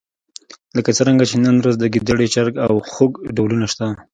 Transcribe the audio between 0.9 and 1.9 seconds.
څرنګه چې نن ورځ د